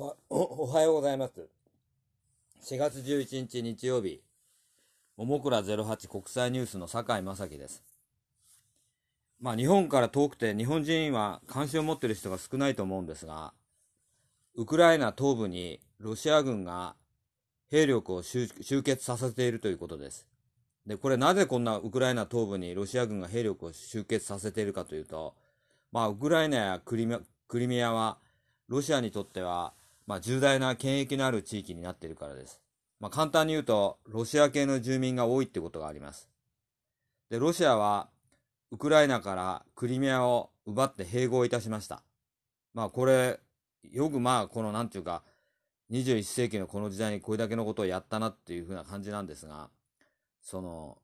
[0.00, 1.46] おおはようございます。
[2.62, 4.22] 4月11日日曜日、
[5.18, 7.82] ももくら08国際ニュースの酒井正樹です。
[9.42, 13.52] まあ日本から遠くて日本人は関心を持っている人が少ないと思うんですが、
[14.54, 16.94] ウクライナ東部にロシア軍が
[17.70, 18.48] 兵力を集
[18.82, 20.26] 結させているということです。
[20.86, 25.34] で、これなぜこんなウクライナ東部にロシア軍が兵力を集結させているかというと、
[25.92, 28.16] まあウクライナやクリミクリミアは
[28.68, 29.74] ロシアにとっては、
[30.10, 32.60] まあ、重大な権益のある地域になっているからです。
[32.98, 36.28] まあ、簡単に言うと、ロシア系の住民が多いってことがあります。
[37.30, 38.08] で、ロシアは、
[38.72, 42.02] ウクライナからクリミアを奪って併合いたしました。
[42.74, 43.38] まあ、これ、
[43.84, 45.22] よくまあ、この、なんていうか、
[45.92, 49.70] 21世紀のこの時代にこれだけのことをやったなっていうふうな感じなんですが、
[50.42, 50.98] その、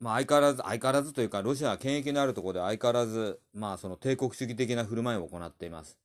[0.00, 6.00] まあ、相変わらず、相変わらずというか、ロシアは権益のあるところで相変わらず、まあ、その帝国主義的な振る舞いを行っています。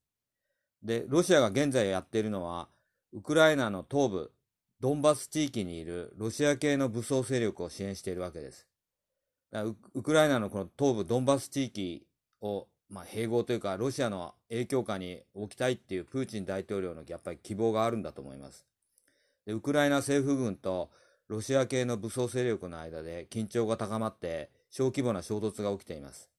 [0.83, 2.67] で、ロシアが現在やっているのは、
[3.13, 4.31] ウクライナの東部、
[4.79, 8.67] ドンバス地域にいるロシア系の武装勢力を支援しているわけです。
[9.93, 12.05] ウクライナのこの東部ドンバス地域
[12.41, 18.65] を、まあ、併合というか、ロシアの影響下に置きたいっていうプーチン大統領のやっぱり希望があるんだと思います。
[19.45, 20.89] でウクライナ政府軍と
[21.27, 26.29] ロシア系の武装勢力の間で緊張が高まって小規模な衝突が起きています。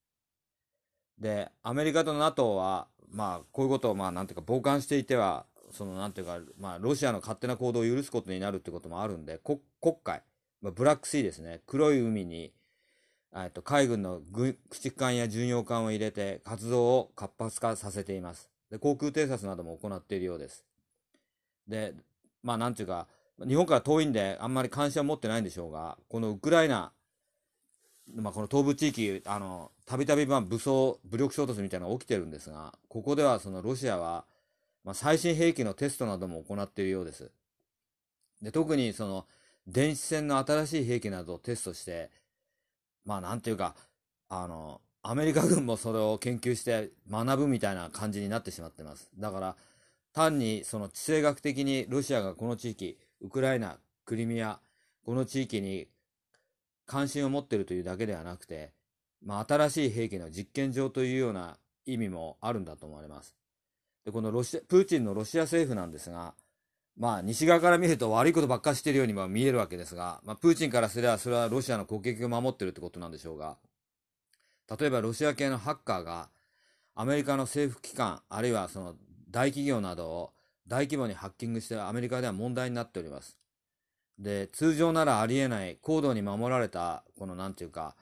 [1.19, 9.61] で、アメリカと NATO は、まあ、こういうことを、まあ、なんていうか、傍観していては、その、なんていうか、まあ、ロシアの勝手な行動を許すことになるってこともあるんで、黒
[10.03, 10.23] 海、
[10.61, 12.53] まあ、ブラックシーですね、黒い海に、
[13.37, 18.51] えっと、海軍の駆逐艦や巡洋艦を入れて活動を活発化させています。
[18.71, 20.65] で、航空偵察なども行っているようです。
[21.69, 21.95] で、
[22.43, 23.07] まあ、なんていうか、
[23.47, 26.93] 日本から遠いんで、あんまり関心は持ってないんでしょうが、このウクライナ、
[28.15, 34.25] まあ、この東部地域、あの、たびたび、まあ、武装、武力衝突みたいなのが起きてるんですが、ここでは、その、ロシアは、
[34.85, 37.31] まあ、最新兵器のテストなども行っているようです。
[38.41, 39.27] で、特に、その、
[39.67, 42.11] 電子戦の新しい兵器などをテストして、
[43.05, 43.75] まあ、なんていうか、
[44.29, 49.11] あの、アメリカ軍もそれを研究して学ぶみたいな感じになってしまってます。
[49.19, 49.57] だから、
[50.13, 54.61] 単に、その、地政学的にロシアがこの地域、ウクライナ、クリミア、
[55.05, 55.89] この地域に
[56.87, 58.73] 関心を持っているというだけではなくて、
[59.25, 63.35] まあ、新しい兵器の実験場というような意味もあるんだと思われます。
[64.05, 66.35] で、このロシア、プーチンのロシア政府なんですが、
[66.97, 73.57] まあ、西側から見ると悪いことばっかしてるようにも見えるわけですが、まあ、プーチンからすればそれはロシアの国益を守ってるってことなんでしょうが、
[74.79, 76.29] 例えばロシア系のハッカーが、
[76.95, 78.95] アメリカの政府機関、あるいはその
[79.31, 80.33] 大企業などを
[80.69, 83.37] 大規模にハッキングしてアメリカでは問題になっております。
[84.19, 87.97] で、通常ならありえない高度に守られた、このなんていうか、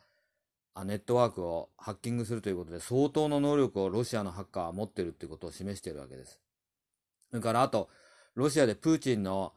[0.85, 6.41] ネットワークをハッキングするということで、相当の能力をロシアのハッカーは持ってるということを示しているわけです。
[7.31, 7.91] それからあと、
[8.35, 9.53] ロシアでプーチンの、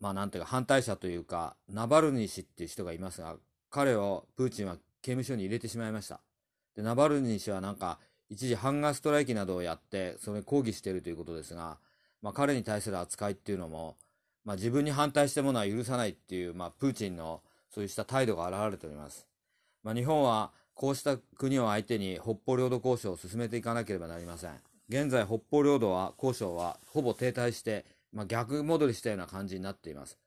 [0.00, 3.36] まあなんていうか反対者というか、ナバルニ氏っていう人がいますが、
[3.70, 6.20] 彼をプーチンは刑務所に入れてしまいました。
[6.76, 11.78] で、ナバルニ氏はなんか、一時ハンガーストライキなどをやって、それに抗議しているということですが、
[12.22, 13.96] まあ彼に対する扱いっていうのも、
[14.44, 19.26] まあ、自分に反対したものは許さないっていう、まあ、プーチンのそうした態度が現れております。
[19.82, 24.52] まあ、日本はこうした国を相手に北方領土交渉を進めていかなければなりません。
[24.88, 30.18] 現在、北方領土は交渉はほぼ停滞して、まあ、逆戻りしたような感じになっています。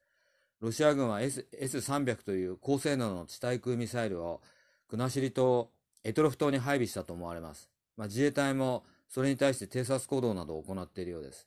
[0.60, 4.40] ロシア軍は S S300 という高性能の地対空ミサイルを
[4.88, 5.68] 国後島、
[6.04, 7.68] エトロフ島に配備したと思われます。
[7.96, 11.46] まあ、自衛隊もそれに対して偵察行動などを行っているようです。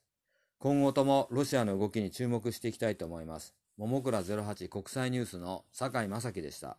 [0.60, 3.54] 今後ともロシアの動きに注目していきたいと思います。
[3.78, 6.78] ももくら08国際ニュースの坂井正樹でした。